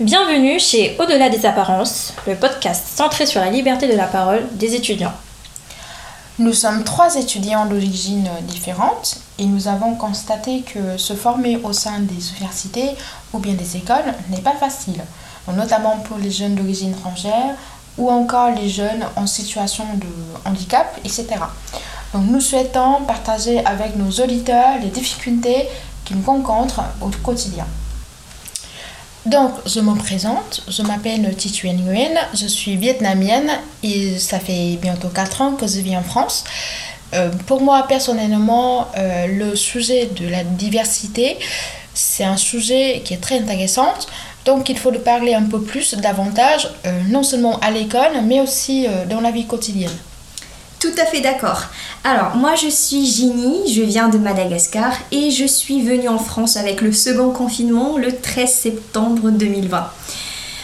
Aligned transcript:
Bienvenue 0.00 0.60
chez 0.60 0.96
Au-delà 1.00 1.28
des 1.28 1.44
apparences, 1.44 2.14
le 2.24 2.36
podcast 2.36 2.86
centré 2.86 3.26
sur 3.26 3.40
la 3.40 3.50
liberté 3.50 3.88
de 3.88 3.96
la 3.96 4.06
parole 4.06 4.46
des 4.52 4.76
étudiants. 4.76 5.12
Nous 6.38 6.52
sommes 6.52 6.84
trois 6.84 7.16
étudiants 7.16 7.66
d'origine 7.66 8.28
différente 8.46 9.18
et 9.40 9.44
nous 9.44 9.66
avons 9.66 9.96
constaté 9.96 10.60
que 10.60 10.96
se 10.98 11.14
former 11.14 11.56
au 11.64 11.72
sein 11.72 11.98
des 11.98 12.30
universités 12.30 12.90
ou 13.32 13.40
bien 13.40 13.54
des 13.54 13.76
écoles 13.76 14.14
n'est 14.30 14.40
pas 14.40 14.54
facile, 14.54 15.02
notamment 15.52 15.96
pour 15.96 16.18
les 16.18 16.30
jeunes 16.30 16.54
d'origine 16.54 16.92
étrangère 16.92 17.56
ou 17.96 18.08
encore 18.08 18.52
les 18.52 18.68
jeunes 18.68 19.04
en 19.16 19.26
situation 19.26 19.84
de 19.96 20.48
handicap, 20.48 20.96
etc. 21.04 21.26
Donc 22.14 22.22
nous 22.28 22.40
souhaitons 22.40 23.02
partager 23.04 23.66
avec 23.66 23.96
nos 23.96 24.10
auditeurs 24.22 24.78
les 24.80 24.90
difficultés 24.90 25.68
qu'ils 26.04 26.24
rencontrent 26.24 26.82
au 27.00 27.10
quotidien. 27.24 27.66
Donc, 29.28 29.52
je 29.66 29.80
me 29.80 29.94
présente, 29.94 30.62
je 30.68 30.80
m'appelle 30.80 31.34
Thi 31.36 31.52
Nguyen, 31.62 32.14
je 32.32 32.46
suis 32.46 32.76
vietnamienne 32.76 33.50
et 33.82 34.18
ça 34.18 34.40
fait 34.40 34.78
bientôt 34.80 35.08
4 35.08 35.42
ans 35.42 35.52
que 35.52 35.66
je 35.66 35.80
vis 35.80 35.94
en 35.98 36.02
France. 36.02 36.44
Euh, 37.12 37.28
pour 37.46 37.60
moi, 37.60 37.84
personnellement, 37.86 38.88
euh, 38.96 39.26
le 39.26 39.54
sujet 39.54 40.06
de 40.06 40.26
la 40.28 40.44
diversité, 40.44 41.36
c'est 41.92 42.24
un 42.24 42.38
sujet 42.38 43.02
qui 43.04 43.12
est 43.12 43.20
très 43.20 43.38
intéressant. 43.38 43.92
Donc, 44.46 44.70
il 44.70 44.78
faut 44.78 44.90
le 44.90 45.00
parler 45.00 45.34
un 45.34 45.44
peu 45.44 45.60
plus, 45.60 45.94
davantage, 45.96 46.70
euh, 46.86 47.02
non 47.08 47.22
seulement 47.22 47.58
à 47.58 47.70
l'école, 47.70 48.22
mais 48.24 48.40
aussi 48.40 48.86
dans 49.10 49.20
la 49.20 49.30
vie 49.30 49.44
quotidienne. 49.44 49.98
Tout 50.80 50.94
à 50.96 51.06
fait 51.06 51.20
d'accord. 51.20 51.64
Alors, 52.04 52.36
moi 52.36 52.54
je 52.54 52.68
suis 52.68 53.04
Ginny, 53.04 53.72
je 53.72 53.82
viens 53.82 54.08
de 54.08 54.16
Madagascar 54.16 54.92
et 55.10 55.32
je 55.32 55.44
suis 55.44 55.82
venue 55.82 56.08
en 56.08 56.18
France 56.20 56.56
avec 56.56 56.82
le 56.82 56.92
second 56.92 57.30
confinement 57.30 57.98
le 57.98 58.14
13 58.14 58.48
septembre 58.48 59.30
2020. 59.30 59.90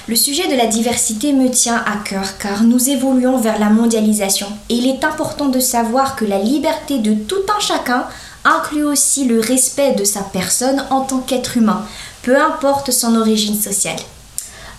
Le 0.07 0.15
sujet 0.15 0.47
de 0.47 0.55
la 0.55 0.67
diversité 0.67 1.33
me 1.33 1.51
tient 1.51 1.83
à 1.85 1.97
cœur 2.05 2.39
car 2.39 2.63
nous 2.63 2.91
évoluons 2.91 3.39
vers 3.39 3.59
la 3.59 3.71
mondialisation 3.71 4.47
et 4.69 4.75
il 4.75 4.89
est 4.89 5.03
important 5.03 5.47
de 5.47 5.59
savoir 5.59 6.15
que 6.15 6.25
la 6.25 6.39
liberté 6.39 6.99
de 6.99 7.15
tout 7.15 7.43
un 7.57 7.61
chacun 7.61 8.05
inclut 8.45 8.85
aussi 8.85 9.25
le 9.25 9.41
respect 9.41 9.95
de 9.95 10.05
sa 10.05 10.21
personne 10.21 10.85
en 10.91 11.01
tant 11.01 11.21
qu'être 11.21 11.57
humain, 11.57 11.85
peu 12.23 12.41
importe 12.41 12.93
son 12.93 13.17
origine 13.17 13.61
sociale. 13.61 13.99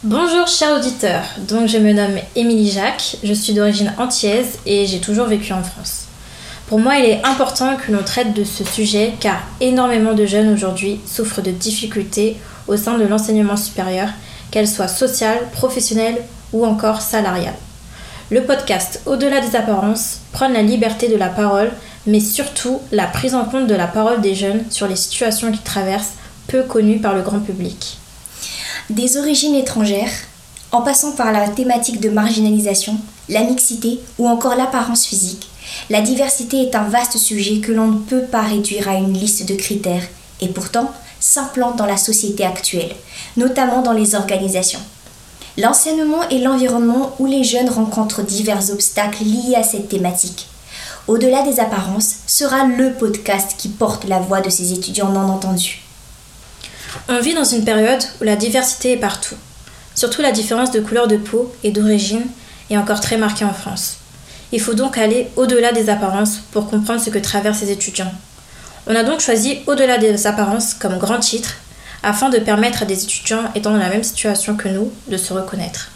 Bonjour 0.08 0.48
chers 0.48 0.78
auditeurs, 0.78 1.24
donc 1.48 1.68
je 1.68 1.80
me 1.80 1.92
nomme 1.92 2.20
Émilie 2.36 2.70
Jacques, 2.70 3.18
je 3.24 3.34
suis 3.34 3.54
d'origine 3.54 3.92
antillaise 3.98 4.60
et 4.68 4.86
j'ai 4.86 5.00
toujours 5.00 5.26
vécu 5.26 5.52
en 5.52 5.64
France. 5.64 6.04
Pour 6.68 6.78
moi, 6.78 6.98
il 6.98 7.06
est 7.06 7.26
important 7.26 7.76
que 7.76 7.92
l'on 7.92 8.04
traite 8.04 8.36
de 8.36 8.44
ce 8.44 8.64
sujet 8.64 9.16
car 9.20 9.38
énormément 9.62 10.14
de 10.14 10.28
jeunes 10.28 10.54
aujourd'hui 10.54 11.00
souffrent 11.08 11.42
de 11.42 11.50
difficultés 11.50 12.38
au 12.68 12.78
sein 12.78 13.00
de 13.00 13.04
l'enseignement 13.04 13.58
supérieur, 13.58 14.10
qu'elles 14.52 14.68
soient 14.68 14.88
sociales, 14.88 15.42
professionnelles 15.54 16.22
ou 16.54 16.68
encore 16.68 17.02
salariales. 17.02 17.58
Le 18.30 18.44
podcast 18.44 19.02
Au-delà 19.08 19.42
des 19.42 19.56
apparences 19.56 20.20
prône 20.34 20.54
la 20.54 20.62
liberté 20.62 21.08
de 21.08 21.18
la 21.18 21.30
parole, 21.30 21.72
mais 22.06 22.20
surtout 22.20 22.80
la 22.92 23.08
prise 23.08 23.34
en 23.34 23.46
compte 23.46 23.66
de 23.66 23.74
la 23.74 23.88
parole 23.88 24.22
des 24.22 24.36
jeunes 24.36 24.66
sur 24.70 24.88
les 24.88 24.98
situations 24.98 25.52
qu'ils 25.52 25.62
traversent, 25.62 26.14
peu 26.48 26.62
connues 26.62 27.00
par 27.00 27.16
le 27.16 27.24
grand 27.24 27.40
public 27.40 27.98
des 28.90 29.18
origines 29.18 29.56
étrangères, 29.56 30.12
en 30.72 30.82
passant 30.82 31.14
par 31.14 31.32
la 31.32 31.48
thématique 31.48 32.00
de 32.00 32.10
marginalisation, 32.10 32.98
la 33.30 33.42
mixité 33.42 34.00
ou 34.20 34.28
encore 34.28 34.56
l'apparence 34.56 35.06
physique, 35.06 35.48
la 35.90 36.02
diversité 36.02 36.62
est 36.62 36.76
un 36.76 36.84
vaste 36.84 37.18
sujet 37.18 37.60
que 37.60 37.72
l'on 37.72 37.88
ne 37.88 38.00
peut 38.00 38.22
pas 38.22 38.42
réduire 38.42 38.88
à 38.88 38.96
une 38.96 39.14
liste 39.14 39.48
de 39.48 39.56
critères 39.56 40.08
et 40.42 40.50
pourtant 40.50 40.92
s'implante 41.20 41.78
dans 41.78 41.88
la 41.88 41.98
société 41.98 42.46
actuelle, 42.46 42.96
notamment 43.38 43.82
dans 43.82 43.94
les 43.94 44.14
organisations. 44.14 44.82
L'enseignement 45.58 46.28
est 46.30 46.40
l'environnement 46.40 47.16
où 47.18 47.26
les 47.26 47.44
jeunes 47.44 47.70
rencontrent 47.70 48.22
divers 48.22 48.70
obstacles 48.72 49.24
liés 49.24 49.56
à 49.56 49.64
cette 49.64 49.90
thématique. 49.90 50.48
Au-delà 51.08 51.42
des 51.44 51.60
apparences 51.60 52.16
sera 52.28 52.66
le 52.66 52.94
podcast 52.94 53.56
qui 53.58 53.70
porte 53.70 54.06
la 54.06 54.20
voix 54.20 54.42
de 54.42 54.50
ces 54.50 54.74
étudiants 54.74 55.10
non 55.10 55.30
entendus. 55.30 55.85
On 57.10 57.20
vit 57.20 57.34
dans 57.34 57.44
une 57.44 57.66
période 57.66 58.04
où 58.22 58.24
la 58.24 58.36
diversité 58.36 58.94
est 58.94 58.98
partout. 58.98 59.36
Surtout 59.94 60.22
la 60.22 60.32
différence 60.32 60.72
de 60.72 60.80
couleur 60.80 61.08
de 61.08 61.18
peau 61.18 61.54
et 61.64 61.72
d'origine 61.72 62.26
est 62.70 62.78
encore 62.78 63.00
très 63.00 63.18
marquée 63.18 63.46
en 63.46 63.54
France. 63.54 63.98
Il 64.52 64.62
faut 64.62 64.74
donc 64.74 64.98
aller 64.98 65.28
au-delà 65.36 65.72
des 65.72 65.90
apparences 65.90 66.40
pour 66.52 66.70
comprendre 66.70 67.02
ce 67.02 67.10
que 67.10 67.20
traversent 67.20 67.60
ces 67.60 67.72
étudiants. 67.72 68.12
On 68.88 68.96
a 68.96 69.04
donc 69.04 69.20
choisi 69.20 69.60
Au-delà 69.68 69.98
des 69.98 70.28
apparences 70.28 70.74
comme 70.74 70.98
grand 70.98 71.20
titre 71.20 71.56
afin 72.04 72.30
de 72.30 72.38
permettre 72.38 72.84
à 72.84 72.86
des 72.86 73.04
étudiants 73.04 73.44
étant 73.56 73.72
dans 73.72 73.78
la 73.78 73.90
même 73.90 74.04
situation 74.04 74.56
que 74.56 74.70
nous 74.70 74.92
de 75.08 75.18
se 75.18 75.34
reconnaître. 75.34 75.90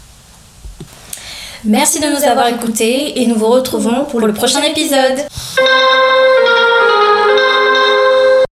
Merci 1.64 2.00
de 2.00 2.06
nous 2.06 2.24
avoir 2.24 2.48
écoutés 2.48 3.20
et 3.20 3.26
nous 3.26 3.36
vous 3.36 3.48
retrouvons 3.48 4.04
pour 4.06 4.20
le 4.20 4.32
prochain 4.32 4.62
épisode. 4.62 5.26